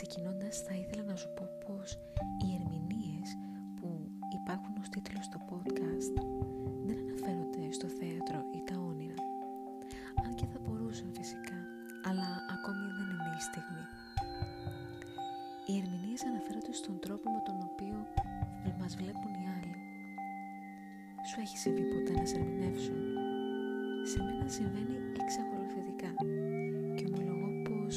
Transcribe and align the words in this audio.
Ξεκινώντας 0.00 0.56
θα 0.66 0.74
ήθελα 0.82 1.02
να 1.10 1.16
σου 1.20 1.30
πω 1.36 1.44
πως 1.66 1.88
οι 2.42 2.48
ερμηνείες 2.58 3.28
που 3.76 3.88
υπάρχουν 4.38 4.72
ως 4.82 4.88
τίτλος 4.94 5.24
στο 5.24 5.38
podcast 5.50 6.12
δεν 6.86 6.98
αναφέρονται 7.04 7.64
στο 7.78 7.88
θέατρο 7.98 8.38
ή 8.58 8.60
τα 8.68 8.76
όνειρα. 8.90 9.20
Αν 10.24 10.30
και 10.38 10.46
θα 10.52 10.58
μπορούσαν 10.62 11.10
φυσικά, 11.18 11.58
αλλά 12.08 12.28
ακόμη 12.54 12.86
δεν 12.98 13.06
είναι 13.12 13.30
η 13.40 13.42
στιγμή. 13.48 13.84
Οι 15.66 15.74
ερμηνείες 15.80 16.22
αναφέρονται 16.30 16.74
στον 16.80 16.96
τρόπο 17.04 17.26
με 17.34 17.40
τον 17.46 17.56
οποίο 17.68 17.96
μας 18.80 18.92
βλέπουν 19.00 19.32
οι 19.38 19.46
άλλοι. 19.56 19.76
Σου 21.28 21.36
έχει 21.44 21.58
συμβεί 21.64 21.84
ποτέ 21.94 22.12
να 22.20 22.24
σε 22.30 22.36
ερμηνεύσουν; 22.40 23.00
Σε 24.10 24.18
μένα 24.24 24.46
συμβαίνει 24.56 24.96
εξακολουθητικά 25.22 26.10
και 26.96 27.04
ομολογώ 27.10 27.48
πως 27.68 27.94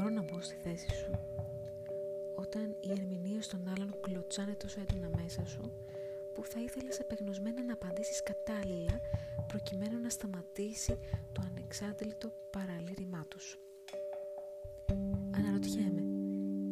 Μπορώ 0.00 0.12
να 0.14 0.22
μπω 0.22 0.40
στη 0.40 0.54
θέση 0.62 0.90
σου 0.94 1.10
όταν 2.34 2.76
οι 2.80 2.90
ερμηνείες 2.90 3.46
των 3.48 3.60
άλλων 3.74 3.94
κλωτσάνε 4.00 4.52
τόσο 4.52 4.80
έντονα 4.80 5.10
μέσα 5.22 5.46
σου 5.46 5.72
που 6.34 6.44
θα 6.44 6.60
ήθελες 6.60 6.98
επεγνωσμένα 6.98 7.62
να 7.62 7.72
απαντήσεις 7.72 8.22
κατάλληλα 8.22 9.00
προκειμένου 9.46 10.00
να 10.00 10.08
σταματήσει 10.08 10.98
το 11.32 11.42
ανεξάντλητο 11.50 12.32
παραλήρημά 12.50 13.24
τους. 13.28 13.58
Αναρωτιέμαι, 15.36 16.00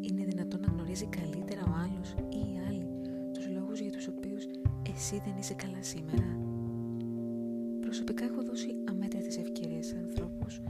είναι 0.01 0.25
δυνατόν 0.25 0.61
να 0.61 0.67
γνωρίζει 0.67 1.07
καλύτερα 1.07 1.63
ο 1.63 1.73
άλλος 1.85 2.15
ή 2.29 2.53
οι 2.53 2.59
άλλοι 2.69 2.87
τους 3.33 3.49
λόγους 3.49 3.81
για 3.81 3.93
τους 3.93 4.07
οποίους 4.07 4.45
εσύ 4.95 5.23
δεν 5.25 5.37
είσαι 5.37 5.55
καλά 5.55 5.83
σήμερα; 5.83 6.39
Προσωπικά 7.81 8.25
έχω 8.25 8.43
δώσει 8.43 8.69
αμέτρητες 8.89 9.37
ευκαιρίες 9.37 9.87
σε 9.87 9.97
ανθρώπους 9.97 10.61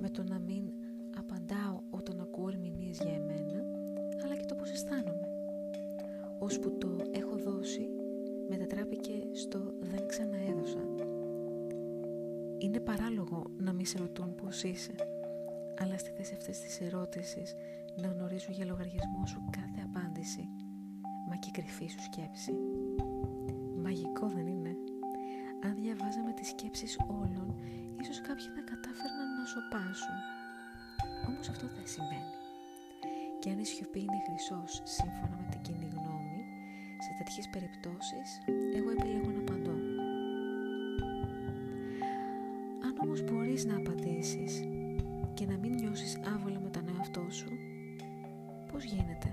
με 0.00 0.08
το 0.10 0.22
να 0.22 0.38
μην 0.38 0.64
απαντάω 1.18 1.80
όταν 1.90 2.20
ακούω 2.20 2.48
ερμηνείες 2.48 2.98
για 2.98 3.14
εμένα, 3.14 3.64
αλλά 4.24 4.36
και 4.36 4.44
το 4.44 4.54
πώς 4.54 4.70
αισθάνομαι. 4.70 5.28
Ώσπου 6.38 6.78
το 6.78 6.96
έχω 7.10 7.36
δώσει 7.36 7.88
μετατράπηκε 8.48 9.26
στο 9.32 9.74
δεν 9.80 10.06
ξαναέδωσα. 10.06 10.84
Είναι 12.58 12.80
παράλογο 12.80 13.50
να 13.56 13.72
μη 13.72 13.86
σε 13.86 13.98
ρωτούν 13.98 14.34
πώς 14.34 14.62
είσαι, 14.62 14.92
αλλά 15.78 15.98
στη 15.98 16.10
θέση 16.10 16.34
αυτής 16.34 16.60
της 16.60 16.80
ερώτησης 16.80 17.54
να 17.96 18.08
γνωρίζουν 18.08 18.54
για 18.54 18.64
λογαριασμό 18.64 19.26
σου 19.26 19.40
κάθε 19.50 19.80
απάντηση, 19.88 20.48
μα 21.28 21.36
και 21.36 21.50
κρυφή 21.52 21.86
σου 21.88 22.02
σκέψη. 22.02 22.52
Μαγικό 23.82 24.26
δεν 24.28 24.46
είναι; 24.46 24.76
Αν 25.64 25.74
διαβάζαμε 25.74 26.32
τις 26.32 26.48
σκέψεις 26.48 26.98
όλων, 27.08 27.54
ίσως 28.00 28.20
κάποιοι 28.20 28.46
θα 28.56 28.62
κατάφερναν 28.70 29.28
να 29.38 29.44
σοπάσουν. 29.44 30.16
Όμως 31.28 31.48
αυτό 31.48 31.66
δεν 31.76 31.86
συμβαίνει. 31.94 32.34
Και 33.40 33.50
αν 33.50 33.58
η 33.58 33.66
σιωπή 33.66 34.00
είναι 34.00 34.20
χρυσός 34.26 34.80
σύμφωνα 34.84 35.36
με 35.40 35.46
την 35.50 35.60
κοινή 35.60 35.88
γνώμη, 35.96 36.40
σε 37.04 37.10
τέτοιες 37.18 37.48
περιπτώσεις 37.54 38.28
εγώ 38.76 38.90
επιλέγω 38.90 39.30
να 39.30 39.40
απαντώ. 39.40 39.76
Αν 42.86 42.94
όμως 43.02 43.22
μπορείς 43.24 43.64
να 43.64 43.76
απαντήσεις 43.76 44.52
και 45.34 45.46
να 45.46 45.56
μην 45.58 45.72
νιώσεις 45.74 46.20
άβολα 46.34 46.60
με 46.60 46.70
τον 46.70 46.88
εαυτό 46.88 47.26
σου, 47.30 47.50
πώς 48.72 48.84
γίνεται; 48.84 49.30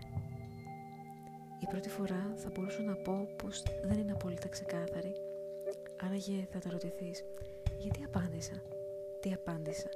Η 1.60 1.66
πρώτη 1.70 1.90
φορά 1.90 2.34
θα 2.36 2.50
μπορούσα 2.54 2.82
να 2.82 2.96
πω 2.96 3.28
πως 3.44 3.64
δεν 3.84 3.98
είναι 4.00 4.12
απόλυτα 4.12 4.48
ξεκάθαρη. 4.48 5.14
Άραγε 6.06 6.48
θα 6.52 6.60
τα 6.60 6.70
ρωτηθείς, 6.70 7.26
γιατί 7.78 8.04
απάντησα, 8.04 8.62
τι 9.20 9.34
απάντησα, 9.34 9.90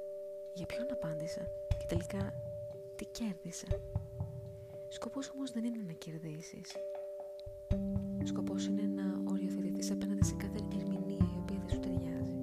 για 0.54 0.66
ποιον 0.66 0.86
απάντησα; 0.90 1.42
Και 1.82 1.88
τελικά 1.88 2.34
τι 2.96 3.04
κέρδισα. 3.04 3.66
Σκοπός 4.88 5.30
όμως 5.34 5.52
δεν 5.52 5.64
είναι 5.64 5.82
να 5.86 5.92
κερδίσεις. 5.92 6.68
Σκοπός 8.24 8.66
είναι 8.66 8.82
να 8.82 9.22
οριοθετηθείς 9.30 9.90
απέναντι 9.90 10.24
σε 10.24 10.34
κάθε 10.34 10.60
ερμηνεία 10.78 11.26
η 11.34 11.38
οποία 11.42 11.58
δεν 11.58 11.70
σου 11.70 11.80
ταιριάζει. 11.80 12.38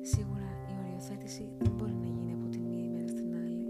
Σίγουρα 0.00 0.48
η 0.70 0.72
οριοθέτηση 0.82 1.52
δεν 1.58 1.72
μπορεί 1.72 1.92
να 1.92 2.06
γίνει 2.06 2.32
από 2.32 2.48
τη 2.48 2.58
μία 2.58 2.82
ημέρα 2.84 3.08
στην 3.08 3.34
άλλη. 3.34 3.66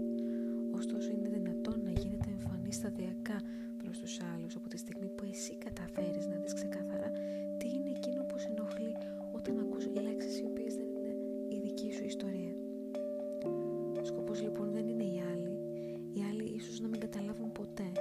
Ωστόσο 0.71 1.09
είναι 1.11 1.29
δυνατόν 1.29 1.81
να 1.83 1.91
γίνεται 1.91 2.29
εμφανή 2.29 2.71
σταδιακά 2.73 3.41
προς 3.77 3.99
τους 3.99 4.19
άλλους 4.33 4.55
από 4.55 4.67
τη 4.69 4.77
στιγμή 4.77 5.07
που 5.15 5.23
εσύ 5.31 5.55
καταφέρεις 5.57 6.27
να 6.27 6.35
δεις 6.35 6.53
ξεκάθαρα 6.53 7.11
τι 7.57 7.67
είναι 7.75 7.89
εκείνο 7.89 8.23
που 8.23 8.37
σε 8.37 8.47
ενοχλεί 8.47 8.93
όταν 9.31 9.59
ακούς 9.59 9.85
λέξεις 9.85 10.39
οι 10.39 10.45
οποίες 10.45 10.75
δεν 10.75 10.87
είναι 10.95 11.13
η 11.55 11.59
δική 11.59 11.93
σου 11.93 12.03
ιστορία. 12.03 12.46
Ο 14.37 14.39
σκοπός 14.39 14.59
λοιπόν 14.59 14.71
δεν 14.71 14.87
είναι 14.87 15.03
οι 15.03 15.21
άλλοι. 15.31 15.55
Οι 16.13 16.21
άλλοι 16.29 16.43
ίσως 16.43 16.79
να 16.79 16.87
μην 16.87 16.99
καταλάβουν 16.99 17.51
ποτέ. 17.51 17.91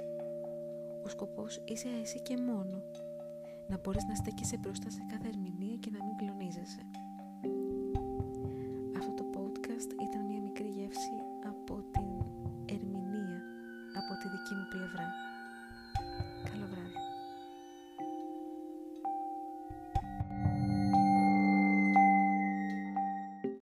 Ο 1.04 1.08
σκοπός 1.08 1.62
είσαι 1.64 1.88
εσύ 2.02 2.20
και 2.20 2.36
μόνο. 2.36 2.82
Να 3.68 3.78
μπορείς 3.78 4.04
να 4.08 4.14
στέκεσαι 4.14 4.56
μπροστά 4.60 4.90
σε 4.90 5.00
κάθε 5.10 5.28
ερμηνεία 5.28 5.76
και 5.76 5.90
να 5.90 6.04
μην 6.04 6.15
κλονίζεσαι. 6.15 6.15